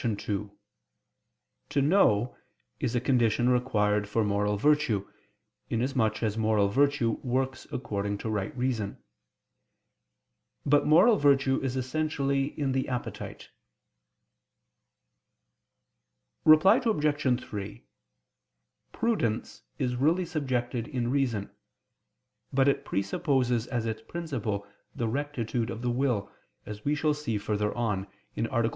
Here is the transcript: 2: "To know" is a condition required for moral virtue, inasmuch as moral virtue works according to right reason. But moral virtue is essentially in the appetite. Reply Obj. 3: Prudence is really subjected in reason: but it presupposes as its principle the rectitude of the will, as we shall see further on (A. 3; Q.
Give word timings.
2: 0.03 0.51
"To 1.69 1.79
know" 1.79 2.35
is 2.79 2.95
a 2.95 2.99
condition 2.99 3.49
required 3.49 4.09
for 4.09 4.23
moral 4.23 4.57
virtue, 4.57 5.07
inasmuch 5.69 6.23
as 6.23 6.39
moral 6.39 6.69
virtue 6.69 7.19
works 7.21 7.67
according 7.71 8.17
to 8.17 8.27
right 8.27 8.57
reason. 8.57 8.97
But 10.65 10.87
moral 10.87 11.17
virtue 11.17 11.61
is 11.61 11.75
essentially 11.77 12.59
in 12.59 12.71
the 12.71 12.89
appetite. 12.89 13.49
Reply 16.45 16.81
Obj. 16.83 17.39
3: 17.43 17.85
Prudence 18.91 19.61
is 19.77 19.95
really 19.97 20.25
subjected 20.25 20.87
in 20.87 21.11
reason: 21.11 21.51
but 22.51 22.67
it 22.67 22.85
presupposes 22.85 23.67
as 23.67 23.85
its 23.85 24.01
principle 24.01 24.65
the 24.95 25.07
rectitude 25.07 25.69
of 25.69 25.83
the 25.83 25.91
will, 25.91 26.31
as 26.65 26.83
we 26.83 26.95
shall 26.95 27.13
see 27.13 27.37
further 27.37 27.71
on 27.75 28.07
(A. 28.35 28.41
3; 28.47 28.67
Q. 28.67 28.69